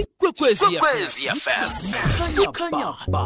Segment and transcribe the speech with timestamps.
[0.00, 0.66] ikwekwezi
[1.44, 1.70] fm
[2.44, 3.24] kukhanya ba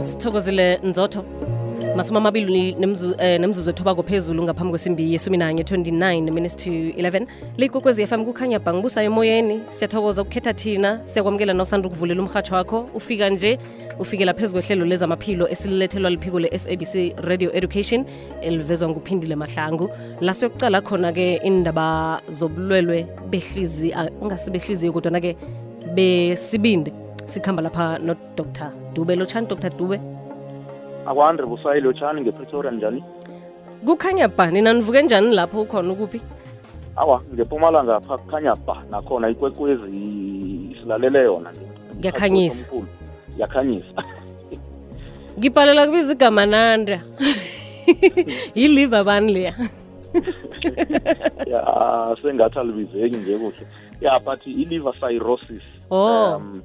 [0.00, 1.24] sithokozile nzotho
[1.96, 8.06] masumi amabili nemzuzu eh, ethobako phezulu ngaphambi kwesimbi yesumi nanye 29 minutes to 11 likokwezi
[8.06, 9.62] fm kukhanya bha ngibusa emoyeni.
[9.68, 12.88] Siyathokoza ukukhetha thina siyakwamukela nosanda ukuvulela umhatsho wakho.
[12.94, 13.58] Ufika nje
[13.98, 18.04] ufikela phezu kwehlelo lezamaphilo esililethelwa liphiko le-sabc radio education
[18.42, 19.90] elivezwa nguphindile mahlangu.
[20.20, 25.36] La siyokucala khona-ke indaba zobulwelwe behlizi ah, ungasi behliziyo kodwana-ke
[25.94, 26.92] besibindi
[27.26, 28.72] sikhamba lapha nodr.
[28.94, 29.70] Dube lotshani dr.
[29.70, 30.00] Dube
[31.06, 33.04] akwandre busayile utshani ngepretoria njani?
[33.86, 36.20] Kukhanya ba nina nivuke njani lapho ukhona ukuphi?
[36.96, 41.50] Awa ngempumalanga pha kukhanya ba nakhona ikwekwezi silalele yona
[41.98, 42.66] ngiyakhanyisa.
[42.66, 43.86] Ngiyakhanyisa.
[43.94, 44.02] Yakhanyisa
[45.38, 47.00] ngibhalela kubiza igama nanda
[48.54, 49.54] yiliva bani leya?
[51.46, 53.66] Ya sengathi alibizeki nje kuhle.
[54.00, 56.36] Ya but i-liver cirrhosis Oh.
[56.36, 56.62] um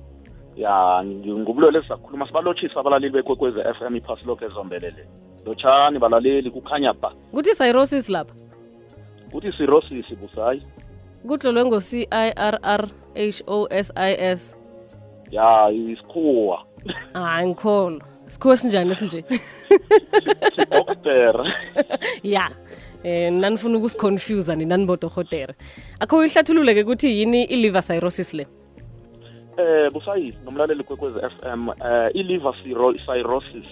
[0.59, 5.07] ya ngingubulwele sizakhuluma sibalotshise abalaleli bekwekwezi f m iphasi lokho ezombelele.
[5.45, 7.13] Lotshani balaleli kukhanya ba.
[7.31, 8.33] Kuthi cirrhosis lapha?
[9.31, 10.61] Kuthi cirrhosis busayi.
[11.27, 12.83] Kudlolwe ngo-c i r r
[13.15, 14.55] h o s i s.
[15.31, 16.65] Ya isikhuwa.
[17.13, 19.23] Hayi ngikholo sikhuwa sinjani esinje?
[20.71, 21.47] Doctor
[22.23, 22.51] ya
[23.03, 25.55] eh nanifuna ukusiconfusa nina nibodohotere
[25.99, 28.47] akho uyihlathulule-ke ukuthi yini i-liver cirrhosis le
[29.59, 33.67] eh busayi nomlaleli kwekwezi FM eh i-liver cirrho- cirrhosis.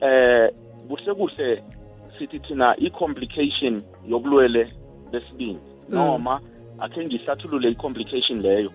[0.00, 0.50] Eh
[0.88, 1.62] kuhle kuhle
[2.18, 4.66] sithi thina i-complication yobulwele
[5.12, 6.40] besibindi noma
[6.78, 8.70] akhe ngihlathulule i-complication leyo.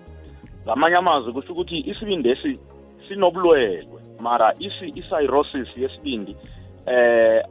[0.65, 2.59] Ngamanye amazwi kusho ukuthi isibindi esi
[3.07, 6.35] sinobulwelwe mara isi i-cirrhosis yesibindi
[6.85, 7.43] eh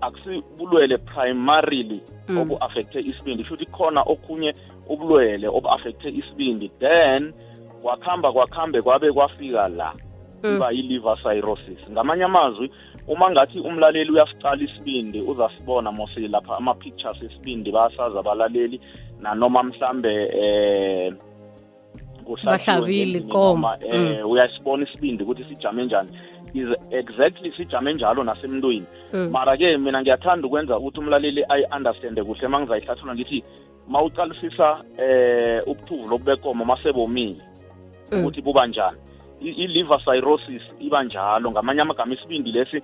[0.00, 2.38] akusibulwele primarily Mm.
[2.38, 3.44] obu-affecte isibindi.
[3.44, 4.54] Futhi khona okunye
[4.88, 7.32] ubulwele obu-affecte isibindi then
[7.86, 9.92] kwakhamba kwakhambe kwabe kwafika la
[10.42, 10.56] Mm.
[10.56, 12.70] iba yi-liver cirrhosis ngamanye amazwi
[13.08, 18.80] uma ngathi umlaleli uyasicala isibindi uzasibona mose lapha ama-pictures esibindi bayasazi abalaleli
[19.20, 21.12] nanoma mhlambe eh
[22.44, 23.68] Bahlabile ikomo.
[24.18, 26.10] eh uyasibona isibindi ukuthi sijame njani
[26.54, 29.30] is exactly sijame njalo nasemntwini Mm.
[29.32, 33.44] mara-ke mina ngiyathanda ukwenza ukuthi umlaleli ayi-understande kuhle uma ngizayihlathula ngithi
[33.88, 37.55] ma uqalisisa eh ubuthuvu lobubekomo masebomile Mm.
[38.12, 38.98] Ukuthi buba njani
[39.40, 42.82] i-liver cirrhosis iba njalo ngamanye amagama isibindi lesi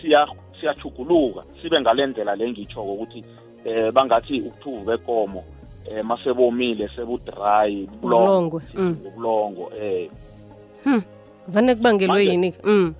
[0.00, 0.28] siya
[0.60, 3.24] siyachuguluka sibe ngale ndlela le ngitshoko ukuthi
[3.64, 5.44] eh bangathi ubuthuvu bekomo
[5.90, 8.96] eh masebomile sebudry Ubulongwe, mm.
[9.06, 10.10] ubulongo eh
[11.48, 12.94] vane kubangelwe yini mm.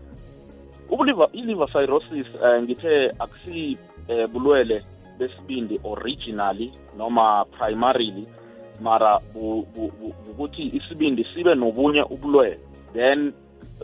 [0.91, 4.85] ubuliver i-liver cirrhosis eh, ngithe akusi eh, bulwele
[5.19, 8.27] besibindi originally noma primarily
[8.81, 9.21] mara
[10.31, 12.59] ukuthi isibindi sibe nobunye ubulwele
[12.93, 13.33] then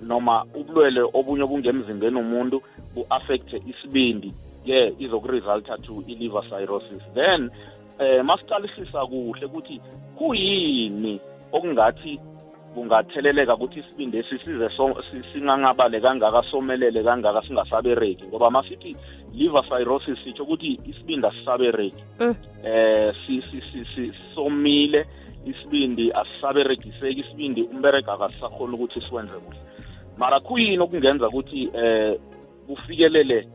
[0.03, 2.62] noma ubulwele obunye obungemzimbeni womuntu
[2.95, 4.33] bu-affecte isibindi
[4.67, 7.03] ke izokuresulta to i-liver cirrhosis.
[7.15, 7.51] Then
[7.99, 9.81] eh masiqalisisa kuhle ukuthi
[10.19, 11.21] kuyini
[11.53, 12.21] okungathi
[12.75, 18.97] kungatheleleka ukuthi isibindi esi size so- si- singanqabale kangaka somelele kangaka singasabereki ngoba masithi
[19.32, 22.34] liver cirrhosis sitsho ukuthi isibindi asisabereki Mm.
[22.64, 23.14] eh.
[23.26, 25.06] Si si si somile
[25.46, 29.60] isibindi asisaberegiseki isibindi umbereka akasisakhona ukuthi siwenze kuhle.
[30.18, 32.18] Mara kuyini okungenza ukuthi eh
[32.66, 33.48] kufikelele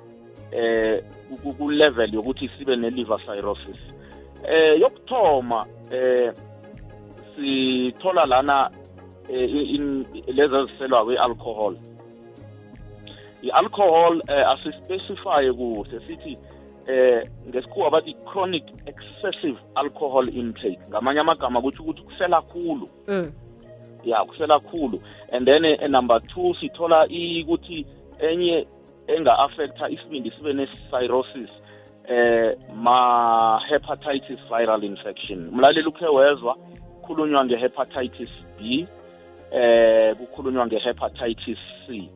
[0.52, 3.78] eh ku- ku- ku level yokuthi sibe ne liver cirrhosis?
[4.48, 6.34] Eh yokuthoma eh
[7.36, 8.70] sithola lana
[9.30, 9.50] eh,
[10.28, 11.76] lezi eziselwa kwe-alcohol
[13.46, 16.38] i-alcohol eh, asispecify kuhle sithi
[16.88, 20.80] eh ngesikhuwa bathi chronic excessive alcohol intake.
[20.90, 22.90] Ngamanye amagama kuthi ukuthi kusela khulu.
[23.08, 23.32] Mm.
[24.06, 25.02] ya kusela khulu.
[25.32, 27.86] And then eh, number two sithola ukuthi
[28.20, 28.68] enye
[29.08, 31.50] enga-affecta isibindi sibe ne-cirrhosis
[32.08, 35.50] eh ma-hepatitis viral infection.
[35.52, 36.56] Mlaleli ukhe wezwa
[37.02, 38.30] kukhulunywa nge-hepatitis
[38.60, 38.88] b
[39.52, 42.10] eh kukhulunywa nge-hepatitis c.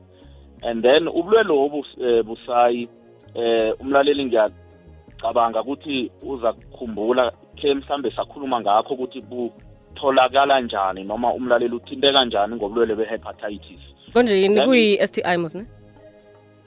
[0.61, 2.89] and then ubulwele lobu eh, busayi
[3.35, 11.75] eh umlaleli ngiyacabanga ukuthi uza kukhumbula ke mhlambe sakhuluma ngakho ukuthi butholakala njani noma umlaleli
[11.75, 13.79] uthinteka njani ngobulwele be-hepatitis.
[14.13, 14.55] Konje yini?
[14.55, 15.65] Then- kuyi-sti mos ne?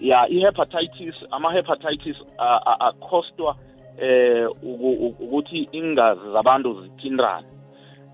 [0.00, 3.56] Ya i-hepatitis ama-hepatitis a- a- akhostwa
[3.98, 7.46] eh uku- uku- ukuthi ingazi zabantu zithintane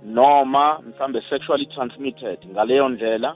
[0.05, 3.35] noma mhlambe sexually transmitted ngaleyo ndlela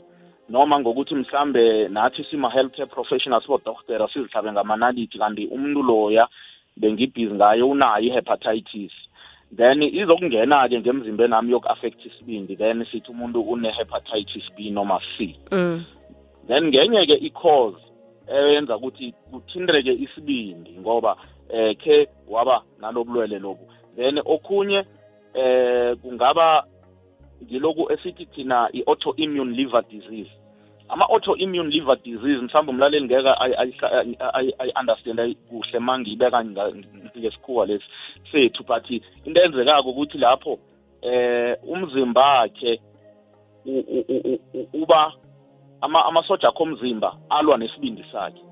[0.49, 6.29] noma ngokuthi mhlambe nathi sima healthcare professionals bodokotela sizihlabe ngamanaliti kanti umuntu loya
[6.77, 8.93] bengibhizi ngayo unayo i-hepatitis.
[9.57, 15.37] Then izokungena-ke ngemzimbeni nami yoku-affect isibindi then sithi umuntu une-hepatitis b noma c.
[15.51, 15.85] Mm.
[16.49, 17.79] then ngenye-ke i-cause
[18.27, 21.17] eyenza ukuthi kuthindeke isibindi ngoba
[21.49, 23.69] eh ke waba nalobulwele lobu.
[23.97, 24.85] Then okhunye
[25.35, 26.65] eh kungaba
[27.43, 30.31] ngiloku esithi thina i-autoimmune liver disease.
[30.89, 33.29] Ama-autoimmune liver disease mhlawumbe umlaleli ngeke
[34.59, 37.85] ayi-understand kuhle ma ngiyibeka ngesikhuwa lesi
[38.33, 38.91] sethu but
[39.25, 40.59] into enzekako ukuthi lapho
[41.03, 42.81] eh umzimba wakhe
[44.73, 45.13] uba
[45.81, 48.43] amasoja akho omzimba alwa nesibindi sakhe.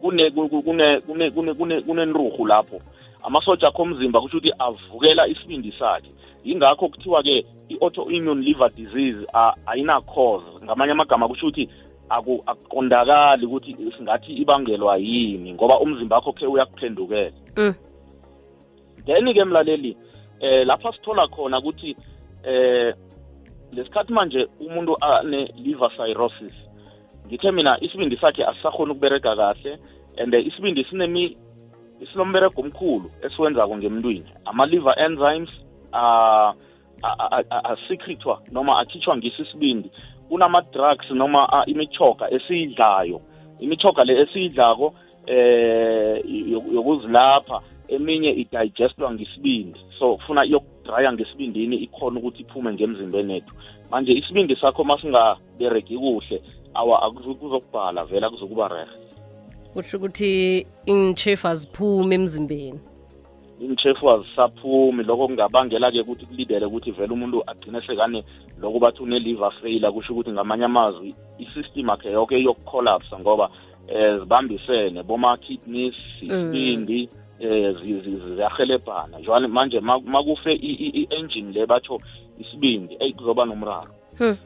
[0.00, 2.80] Kune kune kune kune kunenruhu lapho.
[3.22, 6.10] Amasoja akho omzimba kusho ukuthi avukela isibindi sakhe.
[6.44, 9.26] Yingakho kuthiwa ke i-autoimmune liver disease
[9.66, 11.68] ayina cause ngamanye amagama kusho ukuthi
[12.46, 17.32] akuqondakali ukuthi singathi ibangelwa yini ngoba umzimba wakho ke uyakuphendukela.
[17.56, 17.74] Mm.
[19.06, 19.96] then ke mlaleli
[20.40, 21.96] eh lapha sithola khona ukuthi
[22.44, 22.94] eh
[23.72, 26.54] lesikhathi manje umuntu ane liver cirrhosis
[27.26, 29.78] ngithe mina isibindi sakhe asisakhona ukubereka kahle
[30.18, 31.36] and isibindi sinemi
[32.12, 34.26] sinomberego omkhulu esiwenzako ngemntwini.
[34.44, 35.50] Ama-liver enzymes
[37.64, 39.90] asekrethwa noma akhitshwa ngisi isibindi
[40.28, 43.20] kunama-drugs noma imichoga esiyidlayo.
[43.60, 44.94] Imichoga le esiyidlako
[45.26, 46.22] eh
[46.74, 49.80] yokuzilapha eminye idigestwa ngesibindi.
[49.98, 53.54] So kufuna yokudraya ngesibindini ikhona ukuthi iphume ngemzimbeni ethu
[53.90, 56.42] manje isibindi sakho masingabereki kuhle
[56.74, 59.02] awa kuzokubhala vele kuzokuba rehe
[59.74, 62.80] kusho ukuthi inchefu aziphume emzimbeni.
[63.64, 65.04] Inchefu azisaphumi.
[65.04, 68.24] Lokho kungabangela-ke ukuthi kulidele ukuthi vele umuntu agcine sekane
[68.60, 73.48] lokho bathi une-liver failure kusho ukuthi ngamanye amazwi isystem akhe yonke yokucollapsa ngoba
[73.88, 77.08] um zibambisene boma-kidneys isibindi
[77.40, 77.74] um
[78.36, 82.00] ziyahelebhana njalo manje makufe i-engine le batho
[82.38, 83.92] isibindi eyi kuzoba nomraro.
[84.20, 84.36] Um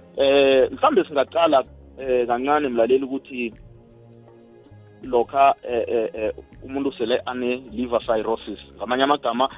[0.73, 1.65] mhlawumbe singaqala
[1.99, 3.53] um kancane mlaleli ukuthi
[5.07, 6.33] lokha eh, eh,
[6.65, 8.59] umuntu sele ane liver cirrhosis.
[8.77, 9.49] Ngamanye amagama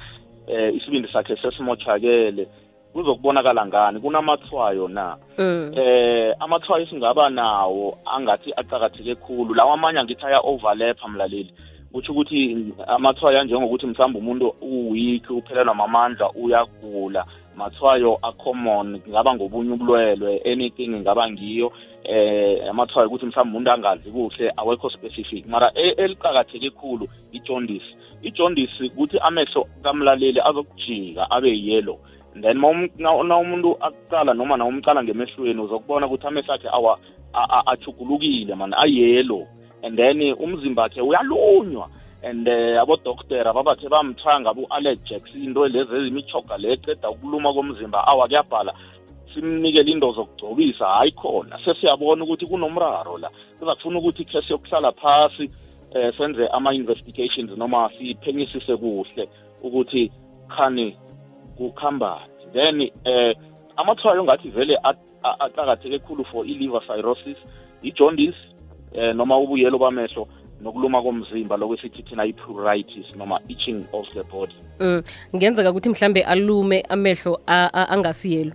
[0.47, 2.47] eh isibindi sakhe sesimochakele
[2.93, 3.99] kuzokubonakala ngani?
[3.99, 5.17] Kunamathwayo na?
[5.37, 5.71] Mm.
[5.75, 9.53] eh amathwayo singaba nawo angathi aqhakatheke khulu.
[9.53, 11.53] Lawa amanye angithi aya overlap mlaleli.
[11.91, 17.25] Kuthi ukuthi amathwayo njengokuthi mhlawumbe umuntu uweak uphelelwa mamandla uyagula.
[17.59, 21.67] Mathwayo a-common ngaba ngobunye ubulwelwe anything ngaba ngiyo
[22.03, 25.45] eh amathwayo ukuthi mhlawumbe umuntu angazi kuhle awekho specific.
[25.47, 27.91] Mara e, eliqakatheke khulu ijondisi
[28.21, 31.99] ijondisi ukuthi amehlo kamlaleli azokujika abe yellow.
[32.41, 32.57] Then
[32.97, 36.99] na umuntu aqala noma na umcala ngemehlweni uzokubona ukuthi amehlo akhe awa
[37.65, 39.47] achugulukile man ayelo
[39.83, 41.89] and then umzimba wakhe uyalunywa
[42.23, 48.07] and uh, abodoktera babathe bamthanga bu-allergex into lezi ezimichoga le eceda ukuluma komzimba.
[48.07, 48.73] Awa kuyabhala.
[49.33, 51.59] Simnikele into zokugcobisa hayi khona.
[51.65, 53.29] Sesiyabona ukuthi kunomraro la.
[53.59, 55.49] Kuza kufuna ukuthi khe siyokuhlala phasi
[55.95, 59.29] eh senze ama-investigations noma siphenyisise kuhle
[59.63, 60.11] ukuthi
[60.47, 60.97] khani
[61.57, 62.29] kukhambani.
[62.53, 63.35] Then eh
[63.77, 64.77] amathwayo ngathi vele
[65.23, 67.37] aqakatheke khulu for i-liver cirrhosis
[67.83, 68.37] i-jaundice
[68.93, 70.27] eh noma ubuyelo bamehlo.
[70.61, 75.03] Nokuluma komzimba lokwesithi thina i-pruritis noma itching of the body mm.
[75.35, 77.41] ngenzeka ukuthi mhlambe alume amehlo
[77.73, 78.51] angasiyelo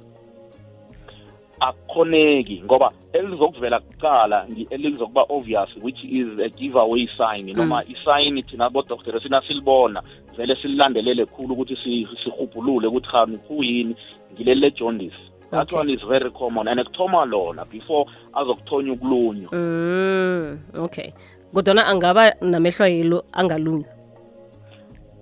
[1.61, 7.92] akukhoneki ngoba elizokuvela kuqala elizokuba obvious which is a giveaway sign noma mm.
[7.92, 10.02] isign thina bodokotela sina silibona
[10.37, 11.76] vele sililandelele khulu ukuthi
[12.25, 13.96] sihubhulule ukuthi khani kuyini
[14.32, 15.16] ngileli le-jaundice
[15.50, 15.76] that Okay.
[15.76, 20.58] one is very common and kuthoma lona before azokuthonya ukulunywa mm.
[20.78, 21.12] okay
[21.54, 23.88] kodwana angaba namehlo yelo angalunywa?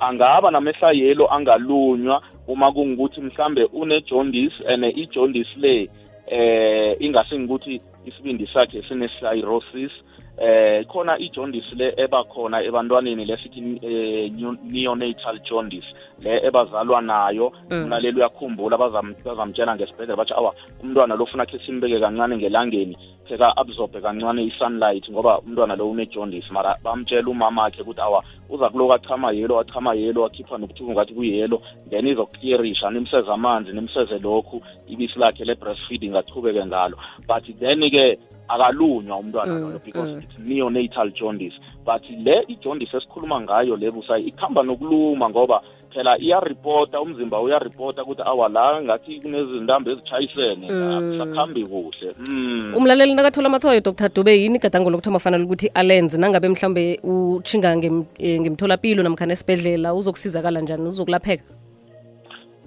[0.01, 5.89] Angaba namehla yelo angalunywa uma kungukuthi mhlambe une-jaundice and i-jaundice le
[6.27, 9.93] eh ingase ngikuthi isibindi sakhe sine-cirrhosis
[10.39, 14.33] eh khona i-jaundice le ebakhona ebantwaneni lesithi eh,
[14.65, 15.87] neonatal jaundice
[16.21, 17.85] le ebazalwa nayo Mm.
[17.85, 22.97] umlaleli uyakhumbula bazam- bazamtshela ngesibhedlela bathi awa umntwana lo funa khe simbeke kancane ngelangeni
[23.29, 28.69] pheka absorbe kancane i-sunlight ngoba umntwana lo une-jaundice mara bamtshela umama akhe ukuthi awa uza
[28.69, 31.63] kuloku achama yelo achama yelo akhipha nokuthungu ngathi kuyelo.
[31.91, 36.97] Then izokuklirisha nimseze amanzi nimseze lokhu ibisi lakhe le-breastfeeding achubeke ngalo.
[37.27, 38.19] But then-ke
[38.49, 40.23] akalunywa umntwana Mm, loyo because mm.
[40.23, 41.55] it's neonatal jaundice.
[41.85, 45.63] But le i-jaundice esikhuluma ngayo le busayi ikhamba nokuluma ngoba
[45.95, 51.19] phela iyaripota umzimba uyaripota ukuthi awa la ngathi kunezintambo ezitshayisene Mm.
[51.19, 52.09] sakhambi kuhle.
[52.29, 52.75] Mm.
[52.77, 54.09] umlaleli nakathola amathoyo dr.
[54.15, 56.19] Dube yini igadango lokuthoma fanele ukuthi alenze?
[56.19, 58.05] Nangabe mhlawumbe utshinga ngem-
[58.41, 60.89] ngemtholapilo namkhana esibhedlela uzokusizakala njani?
[60.89, 61.45] Uzokulapheka?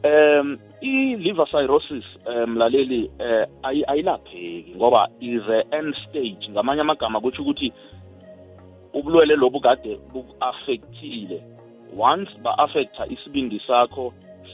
[0.05, 6.45] Um i-liver cirrhosis um mlaleli eh ayi- ayilapheki ngoba is a end stage.
[6.51, 7.73] Ngamanye amagama kutsho ukuthi
[8.93, 11.41] ubulwele lobu kade bu-affectile.
[11.97, 14.13] Once ba-affecta isibindi sakho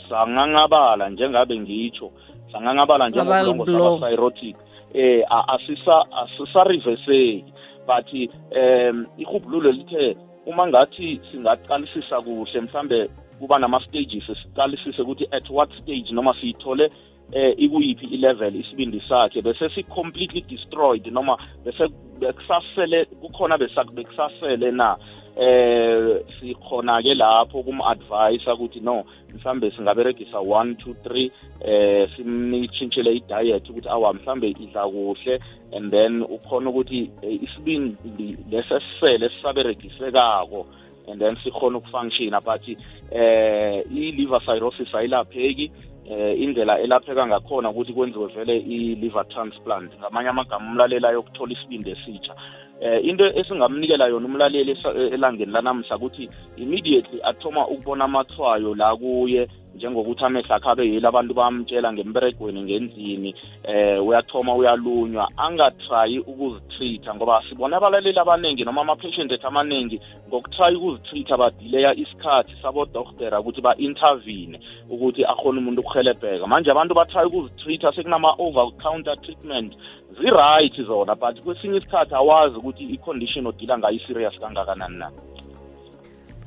[0.09, 2.11] sanganqabala njengabe ngitsho
[2.51, 3.99] sanganqabala Saba njengobulongo blow.
[3.99, 4.55] saba-cirrhotic
[4.93, 7.45] eh asisa asisariveseki
[7.87, 15.69] but um ihubhululo lithe uma ngathi singaqalisisa kuhle mhlambe kuba nama-stages siqalisise ukuthi at what
[15.81, 16.89] stage noma siyithole
[17.31, 19.41] eh ikuyiphi i-level isibindi sakhe.
[19.41, 21.87] Bese si-completely destroyed noma bese
[22.19, 24.97] bekusasele kukhona bekusasele na.
[25.37, 33.89] Eh sikhona-ke lapho kum-advisa ukuthi no mhlambe singaberegisa one two three eh simtshintshele i-diet ukuthi
[33.89, 35.39] awa mhlambe idla kuhle
[35.73, 40.65] and then ukhona ukuthi eh, isibindi lesesisele sisaberegisekako
[41.11, 42.67] and then sikhona ukufunctiona but
[43.11, 45.71] eh i-liver cirrhosis ayilapheki
[46.09, 49.91] eh indlela elapheka ngakhona ukuthi kwenziwe vele i-liver transplant.
[49.99, 52.35] Ngamanye amagama umlaleli ayokuthola isibindi esitsha.
[52.81, 59.47] Eh into esingamnikela yona umlaleli esa- elangeni lanamhla ukuthi immediately athoma ukubona amathwayo la kuye
[59.75, 65.29] njengokuthi amehlo akhe abe yile abantu bamtshela ngemberegweni ngendlini eh uyathoma uyalunywa.
[65.37, 73.39] Angatrayi ukuzitreata ngoba sibona abalaleli abaningi noma ama-patient ethu amaningi ngokutry ukuzitreata badileya isikhathi sabodokotera
[73.39, 74.59] ukuthi ba-intervene
[74.89, 79.73] ukuthi akhona umuntu ukuhelebheka manje abantu batry ukuzitreata sekunama-over counter treatment
[80.19, 85.11] zi-right zona but kwesinye isikhathi awazi ukuthi i-condition odila ngayo i-serious kangakanani na.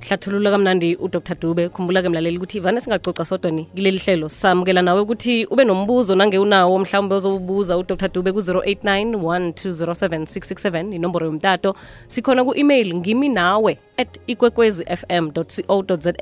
[0.09, 1.35] Hlathulula kamnandi udr.
[1.41, 1.69] Dube.
[1.69, 3.65] Khumbula-ke mlaleli ukuthi vane singacoca sodwa ni.
[3.65, 4.29] Kuleli hlelo.
[4.29, 8.09] Samukela nawe ukuthi ube nombuzo nange unawo mhlawumbe ozowubuza udr.
[8.09, 11.75] Dube ku-089 1207667 inomboro yomtato.
[12.07, 16.13] Sikhona ku-email ngimi nawe at ikwekwezi fm co za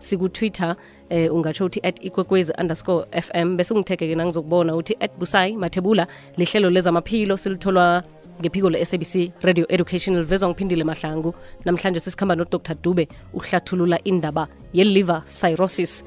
[0.00, 0.76] sikutwitter
[1.12, 6.70] eh ungatsho uthi at ikwekwezi underscore fm bese ungithegeke nangizokubona uthi at busayi mathebula lihlelo
[6.70, 8.02] lezamaphilo silitholwa
[8.40, 11.34] ngephiko le-sabc radio education livezwa ngiphindile mahlangu.
[11.64, 16.04] Namhlanje sisikhamba nodr dube uhlathulula indaba ye-liver cirrhosis.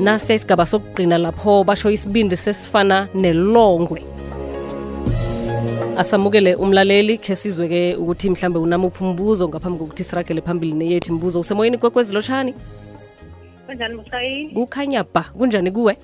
[0.00, 4.02] Nase isigaba sokugqina lapho basho isibindi sesifana nelongwe.
[5.98, 11.78] Asamukele umlaleli khe sizwe-ke ukuthi mhlambe unamuphi umbuzo ngaphambi kokuthi siragele phambili neyethu imibuzo usemoyeni
[11.78, 12.54] kwekwezi lotshani?
[13.66, 15.22] Kunjani busayi kukhanya ba.
[15.38, 15.96] Kunjani kuwe?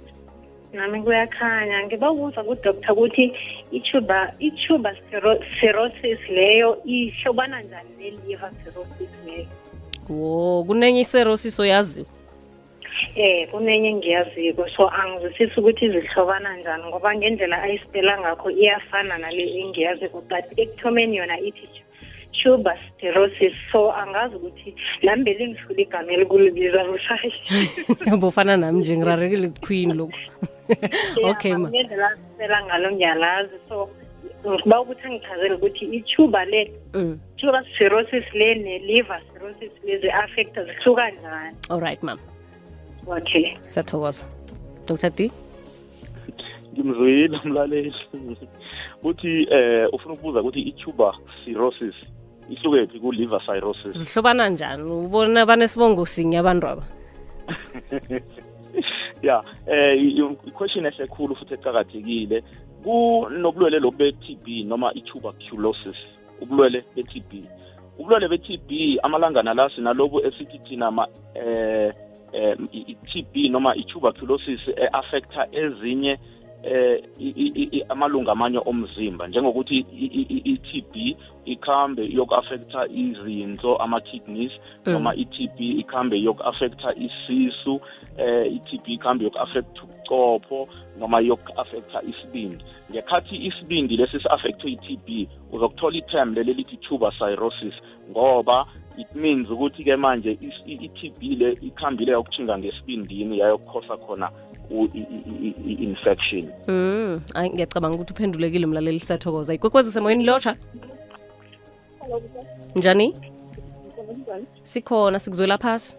[0.73, 1.87] Nami kuyakhanya.
[1.87, 3.33] Ngibabuza kudoktar ukuthi
[3.76, 9.47] i-tuber i-tuber cirrho- cirrhosis leyo ihlobana njani ne-liver cirrhosis leyo?
[10.09, 12.07] Wo kunenye iserosis oyaziyo
[13.16, 14.69] eh kunenye engiyaziko.
[14.76, 21.40] So angizwisisi ukuthi zihlobana njani ngoba ngendlela ayisipela ngakho iyafana nale engiyaziko but ekuthomeni yona
[21.40, 21.69] ithi
[22.43, 27.33] tuber cirrhosis so angazi ukuthi lambe lingifula igama elikulibizwa busayi
[28.21, 30.19] bofana nami nje ngirarekile queen lokhu
[31.30, 31.68] okay ma.
[31.68, 33.88] ngendlela asipela ngalo ngiyalazi so
[34.44, 37.18] ngiba ukuthi angichazele ukuthi ithuba le mm.
[37.37, 41.56] tuber cirrhosis le ne-liver cirrhosis le zi-affecta zihluka njani?
[41.71, 42.18] Alright mam
[43.06, 43.56] okay.
[43.68, 44.25] Siyathokoza.
[44.87, 45.30] Dr d?
[46.73, 47.94] Ngimzwile mlaleli.
[49.02, 51.94] Uthi eh ufuna ukubuza ukuthi i-tuber cirrhosis
[52.50, 53.97] ihlukephi ku-liver cirrhosis?
[53.97, 54.83] Zihlobana njani?
[54.83, 56.85] Ubona banesibongo sinye abantu aba
[59.23, 62.42] ya eh i- i- i-question ehle khulu futhi ecakathekile
[62.85, 65.97] kunobulwele lobu be-TB noma i-tuberculosis
[66.40, 67.44] ubulwele be-TB
[67.99, 71.92] ubulwele be-TB amalangana la sinalobu esithi thina ma eh
[72.33, 76.18] eh i-TB noma i-tuberculosis e-affecta ezinye
[76.64, 79.78] eh amalunga amanye omzimba njengokuthi
[80.52, 84.52] i-TB ikhambe yoku-affecta izinso ama-kidneys
[84.87, 87.80] noma i-TB ikhambe yoku-affecta isisu
[88.16, 90.68] eh i-TB ikhambe yoku-affecta ubuchopho
[90.99, 92.64] noma yoku-affecta isibindi.
[92.90, 97.75] Ngekhathi isibindi lesi si-affectwe i-TB uzokuthola iterm leli lithi tuber cirrhosis
[98.11, 98.66] ngoba
[98.99, 104.30] it means ukuthi-ke manje i-TB le ikhambile yokutshinga ngesibindini yayokukhosa khona
[104.71, 106.49] u- i- i- i- i- infection.
[106.68, 107.21] Mm.
[107.35, 109.54] ayi ngiyacabanga ukuthi uphendulekile umlaleli siyathokoza.
[109.54, 110.56] Ikwekwezi usemoyeni lotsha
[112.76, 113.14] njani?
[114.62, 115.97] Sikhona sikuzwela phasi.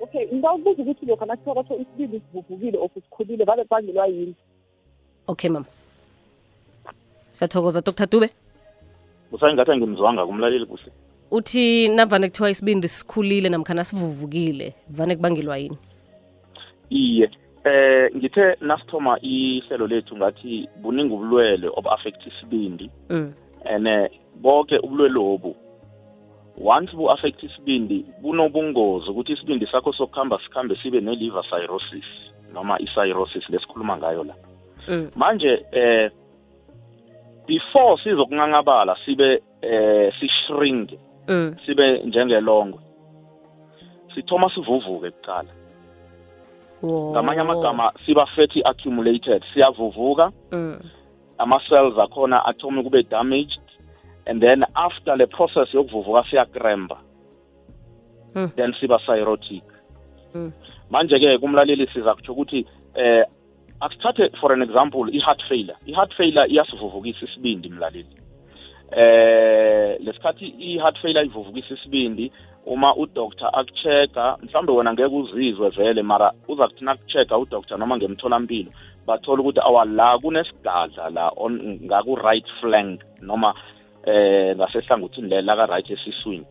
[0.00, 4.34] Okay ngingawubuza ukuthi lokho nakuthiwa kwathiwa isibindi sivuvukile of sikhulile vale kubangelwa yini?
[5.26, 5.66] Okay mama.
[7.30, 8.30] Siyathokoza dr dube.
[9.32, 10.92] Usangathi angimzwanga kumlaleli kuhle.
[11.30, 15.78] Uthi navane kuthiwa isibindi sikhulile namkhana sivuvukile vane kubangelwa yini?
[16.90, 17.30] Iye
[17.68, 23.32] eh ngithe nasithoma ihlelo lethu ngathi buningi ubulwele obu-affect isibindi mm.
[23.64, 23.88] and
[24.42, 25.56] bonke ubulwele obu
[26.64, 32.08] once bu-affect isibindi bunobungozi ukuthi isibindi sakho sokuhamba sikhambe sibe ne-liver cirrhosis
[32.54, 34.34] noma i-cirrhosis lesikhuluma ngayo la
[34.88, 35.10] Mm.
[35.16, 36.10] manje eh
[37.46, 40.90] before sizokunqanqabala sibe eh sishrink
[41.28, 41.56] Mm.
[41.66, 42.80] sibe njengelongwe
[44.14, 45.48] sithoma sivuvuke kuqala.
[46.84, 50.78] Ngamanye amagama siba fatty accumulated siyavuvuka Mm.
[51.38, 53.60] ama-cells akhona athome kube damaged
[54.26, 56.98] and then after le process yokuvuvuka siyakremba
[58.34, 58.50] Mm.
[58.56, 59.62] then siba cirrhotic
[60.34, 60.52] Mm.
[60.90, 63.24] manje-ke kumlaleli siza kutsho ukuthi eh
[63.80, 68.16] asithathe for an example i-heart failure i-heart failure iyasivuvukisa isibindi mlaleli
[68.92, 72.32] eh lesikhathi i-heart failure ivuvukisa isibindi
[72.66, 78.70] uma udoctor akuchecka mhlawumbe wena ngeke uzizwe vele mara uza kuthi nakuchecka udoctor noma ngemtholampilo
[79.06, 81.32] bathola ukuthi awala kunesigadla la
[81.84, 83.54] ngaku-right flank noma
[84.06, 86.46] eh ngasehlangothini lela ka-right esiswini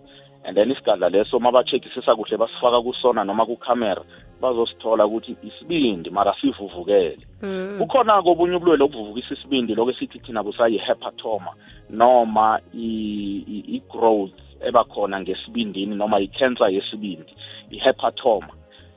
[0.46, 4.02] and then isigadla leso uma ba-checkisisa kuhle basifaka kusona noma kukhamera
[4.42, 7.78] bazosithola ukuthi isibindi mara sivuvukele Mm.
[7.80, 11.52] kukhona-ke obunye ubulwele obuvuvukisa isibindi lokho esithi thina busayi-hepatoma
[11.90, 17.34] noma i- i- i-growth ebakhona ngesibindini noma i-cancer yesibindi
[17.72, 18.54] i-hepatoma.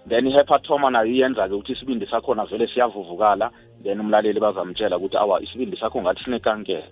[0.09, 3.51] Then i-hepatoma nayo iyenza-ke ukuthi isibindi sakhona vele siyavuvukala
[3.83, 6.87] then umlaleli bazamtshela ukuthi awa isibindi sakho ngathi sinekankera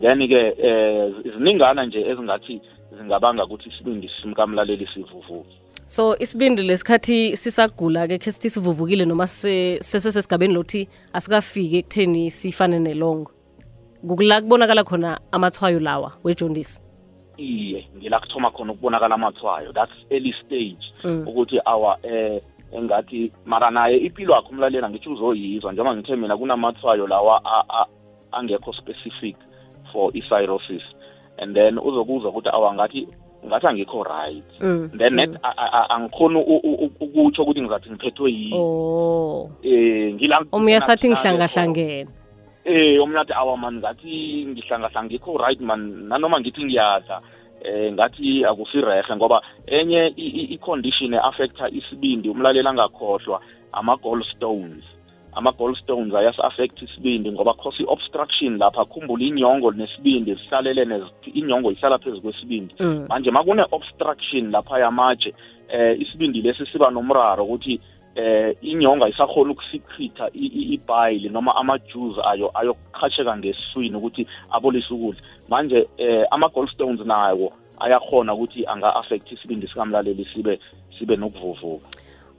[0.00, 2.60] then-ke eh ziningana nje ezingathi
[2.98, 5.54] zingabanga ukuthi isibindi simkamlaleli sivuvuke.
[5.86, 13.30] So isibindi lesikhathi sisagula-ke khe sithi sivuvukile noma se- sesesesigabeni lokuthi asikafiki ekutheni sifane nelongo?
[14.08, 16.80] Kukula kubonakala khona amathwayo lawa wejondisi?
[17.38, 20.84] Iye ngila kuthoma khona ukubonakala amathwayo that's early stage.
[21.04, 21.28] Mm.
[21.28, 22.40] ukuthi our eh
[22.72, 27.42] engathi mara naye impilo yakho umlalela ngithi uzoyizwa njengoba ngithe mina kunamathwayo lawa
[28.32, 29.36] angekho specific
[29.92, 30.82] for i-cirrhosis.
[31.38, 33.16] And then uzokuzwa ukuthi awangathi ngathi
[33.46, 34.44] ngathi angikho right.
[34.60, 35.38] Mm, then net mm.
[35.88, 36.38] angikhoni
[37.00, 39.50] ukutsho ukuthi ngizathi ngiphethwe yini oh.
[39.62, 42.08] eh ngila omunye asathi ngihlangahlangene
[42.64, 46.08] eh omunye athi awa man ngathi ngihlangahlangikho right man.
[46.08, 47.20] Nanoma ngithi ngiyadla
[47.64, 53.40] eh ngathi akusirehe ngoba enye i-condition e-affecta isibindi umlaleli angakhohlwa
[53.72, 54.84] ama-gallstones
[55.32, 62.20] ama-gallstones ayasi-affect isibindi ngoba cause i-obstruction lapha khumbula inyongo nesibindi zihlalele nezi- inyongo ihlala phezu
[62.20, 63.06] kwesibindi Mm.
[63.08, 65.34] manje makune-obstruction lapha yamatshe
[65.68, 67.80] eh isibindi lesi siba nomraro ukuthi
[68.18, 75.22] eh inyonga ayisakhona ukusikhitha i- i- ibhayili noma ama-juice ayo ayokuqhatsheka ngesiswini ukuthi abolise ukudla.
[75.48, 80.58] Manje eh ama-goldstones nawo ayakhona ukuthi anga-affect isibindi sikamlaleli sibe
[80.98, 81.86] sibe nokuvuvuka.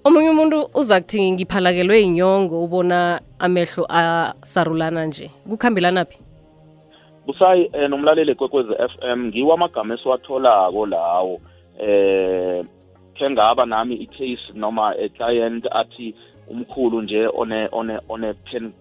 [0.03, 6.17] Omunye umuntu uza kuthi ngiphalakelwe inyongo ubona amehlo asarulana nje kukhambelana phi?
[7.27, 11.39] Busayi eh, nomlaleli kwekwezi FM ngiwo amagama esiwatholako lawo
[11.79, 12.65] eh
[13.19, 16.15] ke ngaba nami i-case noma a client athi
[16.49, 18.73] umkhulu nje one one one pen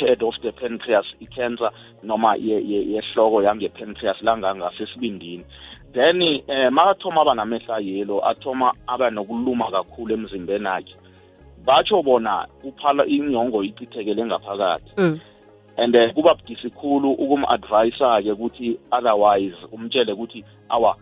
[0.00, 1.70] head of the pancreas i-cancer
[2.02, 5.44] noma ye- ye- yehloko yange-pancreas langangasesibindini
[5.94, 10.96] then eh makathoma aba namehla yelo athoma aba nokuluma kakhulu emzimbeni akhe
[11.66, 15.20] batsho bona uphala inyongo ichithekele ngaphakathi mm.
[15.76, 20.96] and uh, kuba budisi khulu ukum-advisa-ke ukuthi otherwise umtshele ukuthi awa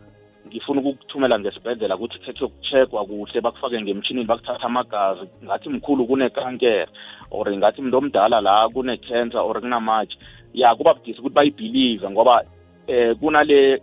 [0.47, 5.21] ngifuna ukukuthumela ngesibhedlela ukuthi khethe ukucheckwa kuhle bakufake ngemtshinini bakuthatha amagazi.
[5.45, 6.87] Ngathi mkhulu kunekankere
[7.31, 10.19] or ngathi mntu omdala la kune-cancer or kunamatshi
[10.55, 12.45] ya kuba budisi ukuthi bayibhilive ngoba
[12.87, 13.83] eh kunale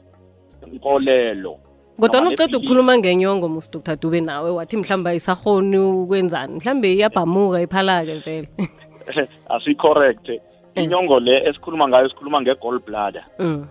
[0.73, 1.59] nkolelo.
[1.99, 3.95] Kodwa Noma uceda ukukhuluma ngenyongo mus dr.
[3.95, 6.55] Dube nawe wathi mhlawumbe ayisakhoni ukwenzani?
[6.55, 8.49] Mhlawumbe iyabhamuka iphalake vele.
[9.49, 10.29] Asicorrect
[10.75, 13.67] inyongo le esikhuluma ngayo sikhuluma nge-gall bladder mm.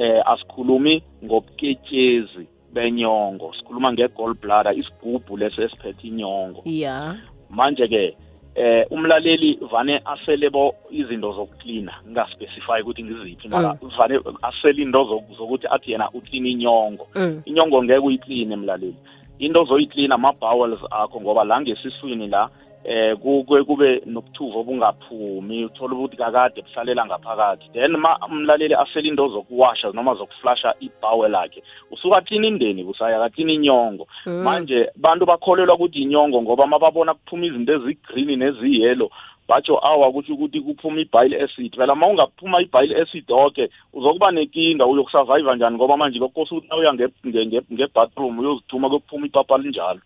[0.00, 6.62] Eh asikhulumi ngobuketshezi benyongo sikhuluma nge-gall bladder isigubhu leso esiphethe inyongo.
[6.64, 7.16] Ya.
[7.50, 8.16] Manje ke
[8.54, 15.66] eh umlaleli vane aselebo izinto zokuklina ngingaspecify ukuthi ngiziphi mara vane asele into zoku- zokuthi
[15.70, 17.08] athi yena uklina inyongo.
[17.14, 17.42] Mm.
[17.44, 18.96] inyongo ngeke uyikline mlaleli.
[19.38, 22.48] Into ozoyiklina ama-bowels akho ngoba la ngesiswini la
[22.84, 27.70] eh kube kube nobuthuvo obungaphumi uthola ukuthi kakade buhlalela ngaphakathi.
[27.72, 33.52] Then ma umlaleli asele into zokuwasha noma zokuflasha ibowel akhe usuka klina indeni busaya kaklina
[33.52, 34.06] inyongo.
[34.26, 34.42] Mm.
[34.42, 39.10] manje bantu bakholelwa ukuthi inyongo ngoba mababona kuphuma izinto ezigreen neziyelo
[39.48, 41.76] batsho awa kusho ukuthi kuphuma i-bile acid.
[41.76, 45.76] Phela uma ungaphuma i-bile acid oke uzokuba nenkinga uyokusurvive njani?
[45.76, 50.00] Ngoba manje kokose ukuthi nawuya nge-bathroom uyozithuma kokuphuma ipapa linjalo.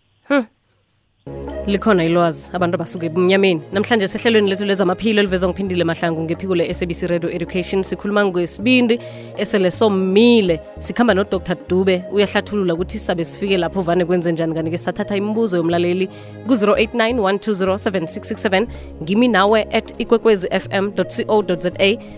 [1.66, 7.30] Likhona ilwazi abantu abasuke ebumnyameni namhlanje sehlelweni lethu lezamaphilo elivezwa ngiphindile mahlangu ngephiko le-sabc radio
[7.30, 7.82] education.
[7.82, 9.00] Sikhuluma ngesibindi
[9.36, 10.60] esele somile.
[10.80, 14.54] Sikhamba nodr dube uyahlathulula ukuthi sabe sifike lapho vane kwenze njani.
[14.54, 16.08] Kanti-ke sathatha imibuzo yomlaleli
[16.46, 18.66] ku-089 1207667
[19.02, 21.70] ngimi nawe at ikwekwezi fm co za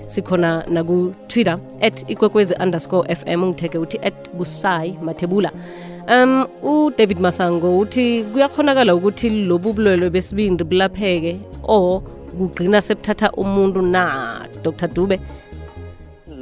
[0.07, 5.53] sikhona nakutwitter at ikwekwezi underscore fm ungitheke uthi at busayi mathebula
[6.09, 12.03] um udavid masango uthi kuyakhonakala ukuthi lobu bulwelwe besibindi bulapheke or
[12.39, 14.89] kugqina sebuthatha umuntu na dr.
[14.89, 15.21] Dube?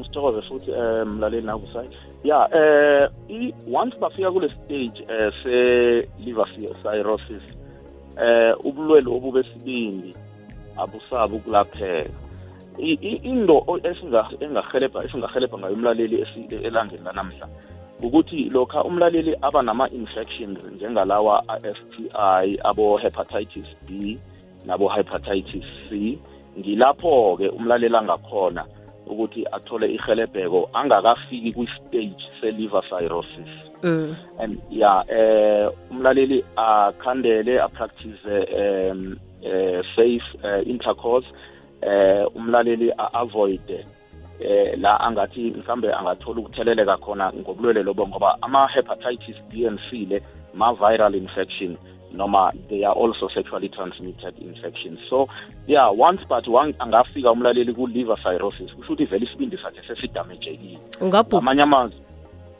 [0.04, 1.88] Sithokoze futhi um mlaleli nakusayi
[2.24, 3.10] ya eh
[3.72, 6.46] once bafika kule stage eh se-liver
[6.82, 7.42] cirrhosis
[8.22, 10.14] eh ubulwele obubesibindi
[10.76, 12.10] abusabi ukulapheka.
[12.78, 13.64] Into
[14.40, 16.26] engahelebha esingahelebha ngayo umlaleli
[16.62, 17.48] elangeni lanamhla
[18.02, 24.18] ukuthi lokha umlaleli aba nama-infections njengalawa a-STI abo-hepatitis B
[24.66, 26.18] nabo-hepatitis C
[26.58, 28.64] ngilapho-ke umlaleli angakhona
[29.06, 34.16] ukuthi athole ihelebheko angakafiki kwi-stage se-liver cirrhosis mm.
[34.38, 41.26] and ya eh umlaleli akhandele apractice um uh, safe uh, intercourse
[41.82, 43.86] eh umlaleli a-avoide
[44.40, 50.22] eh la angathi mhlambe angathola ukutheleleka khona ngobulwele lobo ngoba ama-hepatitis B and C le
[50.54, 51.76] ma-viral infection
[52.12, 54.98] noma they are also sexually transmitted infections.
[55.08, 55.28] So
[55.66, 60.78] yeah once but one angafika umlaleli ku-liver cirrhosis kusho ukuthi vele isibindi sakhe sesidamejekile.
[61.32, 62.00] Amanye amazwi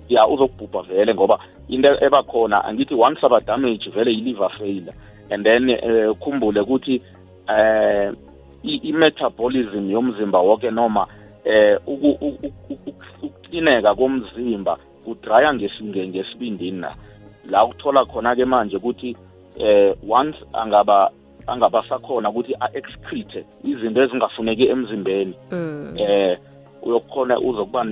[0.09, 4.95] ya uzokubhubha vele ngoba into ebakhona angithi once aba damage vele i-liver failure.
[5.31, 7.03] And then uh, khumbule ukuthi
[7.49, 8.13] eh
[8.63, 11.07] i-metabolism yomzimba wonke noma
[11.47, 11.79] eh
[13.23, 16.91] ukuqineka komzimba kudraya ngesibindini na.
[17.51, 19.17] La uthola khona ke manje ukuthi
[19.59, 21.11] eh once angaba
[21.47, 25.95] angaba sakhona ukuthi a-excrete izinto ezingafuneki emzimbeni mm.
[25.99, 26.39] eh
[26.83, 27.85] uyokukhona uzokuba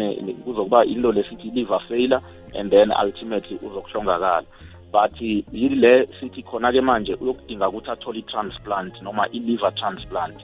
[0.44, 2.20] kuzokuba into lesithi liver failure
[2.54, 4.44] and then ultimately uzokuhlongakala.
[4.92, 10.36] But yile sithi khona ke manje uyokudinga ukuthi athole i-transplant noma i-liver transplant.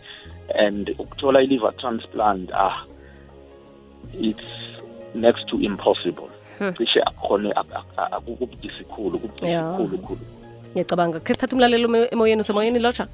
[0.54, 2.84] And ukuthola i-liver transplant ah
[4.14, 4.48] it's
[5.14, 6.28] next to impossible
[6.76, 7.52] cishe akhone
[7.96, 9.62] akukubudisi khulu kubudisi Ya.
[9.76, 9.98] khulu
[10.72, 13.06] ngiyacabanga khe sithatha umlalelo emo- emoyeni usemoyeni lotsha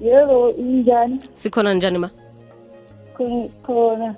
[0.00, 2.10] yebo injani sikhona njani ma
[3.66, 4.16] Khona-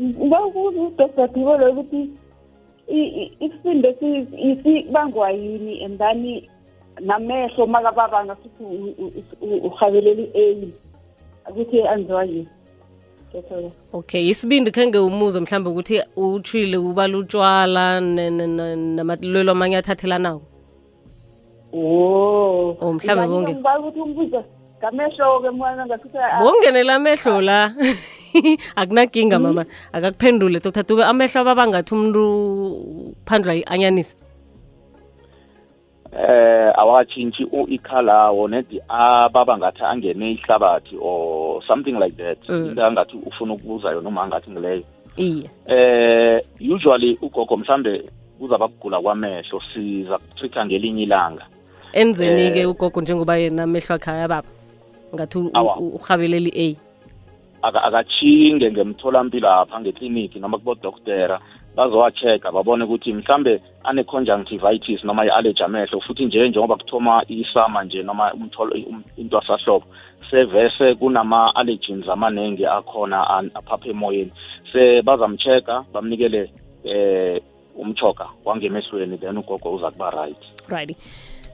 [0.00, 2.10] ngawubuza udr dibolo ukuthi
[2.88, 6.42] i- i- isisindo si- sibangwa yini and then
[7.00, 10.72] namehlo makababanga futhi u- u- u- uhabeleli eyi
[11.50, 12.48] ukuthi anziwa yini
[13.92, 20.42] okay isibindi khe umuzo mhlawumbe ukuthi utshile ubala utshwala ne- ne- ne- namalwelo amanye athathelanawo
[21.72, 23.52] o Oh, mhlawumbe bonke.
[23.54, 24.44] ngibala ukuthi umbuzo
[24.82, 27.72] ngamehlo-ke mwana ngasuthi bongenela amehlo la.
[28.76, 29.64] Akunakinga mama.
[29.92, 32.22] Akakuphendule dr dube amehlo ababangathi umuntu
[33.26, 34.16] phandlwa yi-anyanisi.
[36.12, 37.46] Eh awatshintshi
[38.12, 42.38] awo nedi ababa ngathi angene ihlabathi or something like that.
[42.48, 42.66] Mm.
[42.68, 44.82] into angathi ufuna ukubuza yona uma angathi ngileyo.
[45.16, 45.50] Iye.
[45.66, 48.02] Eh usually ugogo mhlambe
[48.38, 51.46] kuzaba kugula kwamehlo siza kutrika ngelinye ilanga.
[51.92, 52.70] Enzeni-ke Eh.
[52.70, 54.48] ugogo njengoba yena amehlo akhaya baba
[55.14, 55.38] ngathi
[55.78, 56.76] uhabeleli a.
[57.62, 61.40] Aka- akachinge ngemtholampilo apha ngekliniki noma kubodokotera
[61.76, 68.34] bazowa-check-a babone ukuthi mhlambe ane-conjunctivitis noma i-allergy amehlo futhi nje njengoba kuthoma isama nje noma
[68.34, 68.76] umtholo
[69.38, 69.86] asahlobo
[70.30, 74.32] sevese kunama-allergens amaningi akhona aphapha emoyeni.
[74.72, 76.50] Se bazamcheck-a bamnikele
[76.84, 77.42] eh
[77.76, 80.42] umchoga wangemehlweni then ugogo uza kuba right.
[80.68, 80.96] Right.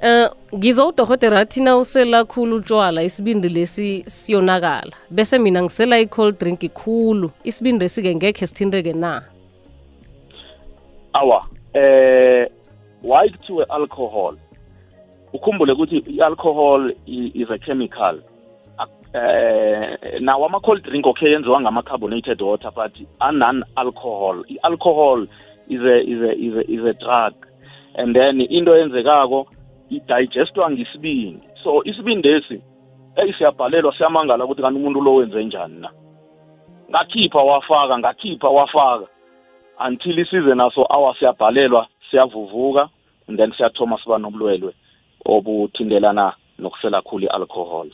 [0.03, 4.93] Uh ngizwa udorhotera athi na usela khulu utshwala isibindi lesi siyonakala.
[5.11, 9.23] Bese mina ngisela i-cold drink khulu isibindi lesi-ke ngekhe sithinteke na
[11.13, 12.49] awa eh
[13.03, 14.37] why kuthiwe alcohol?
[15.33, 18.21] Ukhumbule ukuthi i-alcohol is a chemical.
[19.15, 25.27] Eh nawo ama-cold drink okay yenziwa ngama-carbonated water but anan-alcohol i-alcohol
[25.69, 27.35] is a, is, a, is, a, is a drug.
[27.95, 29.47] And then into eyenzekako
[29.91, 31.49] idigestwa ngesibindi.
[31.63, 32.63] So isibindi esi
[33.17, 35.91] eyi siyabhalelwa siyamangala ukuthi kanti umuntu lo wenze njani na?
[36.91, 39.07] Ngakhipha wafaka ngakhipha wafaka.
[39.87, 42.89] Until isize naso awa siyabhalelwa siyavuvuka
[43.29, 44.75] and then siyathoma siba nobulwelwe
[45.25, 47.91] obuthintelana nokusela khulu i-alcohol.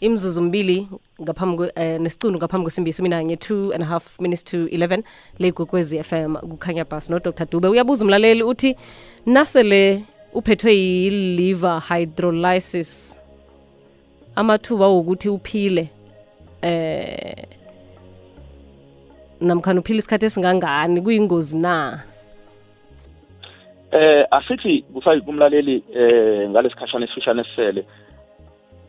[0.00, 0.88] Imzuzu mbili
[1.22, 5.02] ngaphambi kwe- eh, nesicundu ngaphambi kwesimbi yesumi nanye two and a half minutes to 11
[5.38, 7.68] le gwekwezi FM kukhanya bus no Dr Dube.
[7.68, 8.76] Uyabuza umlaleli uthi
[9.26, 10.02] nasele
[10.34, 13.20] uphethwe yi-liver hydrolysis
[14.36, 15.88] amathuba wokuthi uphile
[16.62, 17.46] eh
[19.40, 21.02] namkhana uphile isikhathi esingangani?
[21.02, 22.02] Kuyingozi na?
[23.92, 27.84] Eh asithi kusayi kumlaleli eh ngalesikhathana esifishane esisele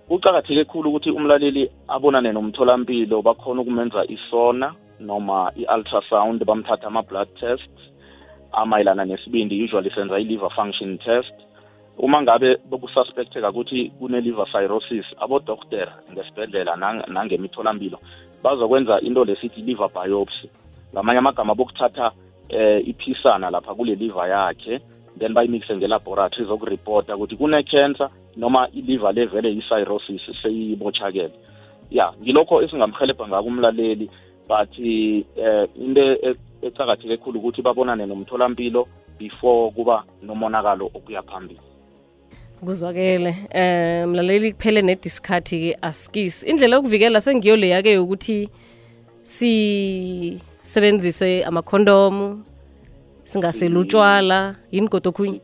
[0.10, 7.70] kuqakatheke kakhulu ukuthi umlaleli abonane nomtholampilo bakhona ukumenza isona noma i-ultrasound bamthatha ama-blood test
[8.52, 11.34] amayelana nesibindi usually senza i-liver function test.
[11.98, 18.00] Uma ngabe bokususpecteka ukuthi kune-liver cirrhosis abodokotela ngesibhedlela nang- nangemitholampilo
[18.44, 20.50] bazokwenza into lesithi liver biopsy.
[20.94, 22.12] Ngamanye amagama bokuthatha
[22.50, 24.82] eh iphisana lapha kule liver yakhe
[25.20, 31.34] then bayimixe ngelaboratory zokuripota ukuthi kune-cancer noma iliver levele i-cirrhosis seyibochakele
[31.92, 34.10] ya ngilokho esingamhelebha ngako umlaleli
[34.48, 38.88] but eh into e- ecakatheke khulu ukuthi babonane nomtholampilo
[39.20, 41.69] before kuba nomonakalo okuya phambili
[42.66, 43.36] kuzwakele.
[43.56, 48.50] Um mlaleli kuphele nediskhathi ke askisi indlela yokuvikela sengiyo leya ke yokuthi
[49.24, 52.44] sisebenzise amakhondomu
[53.26, 55.42] singaseli utshwala yini kodwa okhunye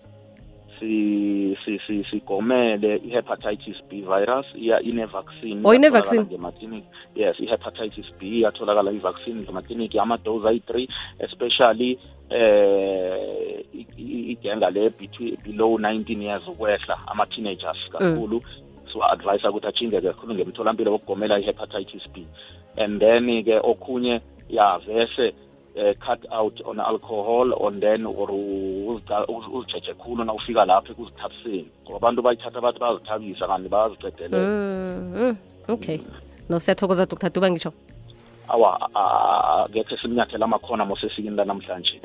[0.79, 6.23] si si si sigomele i-hepatitis b virus iya ine-vaccine Oh, ine-vaccine?
[6.23, 10.87] iyatholakala ngemakliniki yes i-hepatitis b iyatholakala i-vaccine ngemakliniki ama-dose ayi-three
[11.19, 13.65] especially eh
[13.97, 18.41] igenga le between below 19 years ukwehla ama-teenagers kakhulu.
[18.93, 22.25] So advise ukuthi atshinge kakhulu ngemtholampilo wokugomela i-hepatitis b.
[22.77, 25.33] And then ke okhunye ya vese
[25.75, 28.29] uh, cut out on alcohol and then or
[29.53, 35.37] uzijeje khulu na ufika lapho ekuzithabiseni ngoba abantu bayithatha bathi bazithabisa kanti bayazicedelela mm, mm,
[35.67, 35.99] okay
[36.49, 37.73] no siyathokoza dr duba ngisho
[38.47, 42.01] awa a- a- a- ngekhe simnyathela amakhona mosesikini lanamhlanje